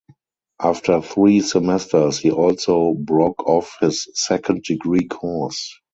[0.59, 5.77] After three semesters he also broke off his second degree course.